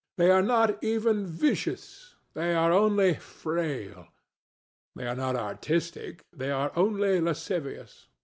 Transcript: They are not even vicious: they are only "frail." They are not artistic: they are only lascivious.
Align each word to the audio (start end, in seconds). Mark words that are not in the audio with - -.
They 0.17 0.31
are 0.31 0.41
not 0.41 0.83
even 0.83 1.27
vicious: 1.27 2.15
they 2.33 2.55
are 2.55 2.71
only 2.71 3.13
"frail." 3.13 4.07
They 4.95 5.05
are 5.05 5.13
not 5.15 5.35
artistic: 5.35 6.23
they 6.33 6.49
are 6.49 6.71
only 6.75 7.19
lascivious. 7.21 8.07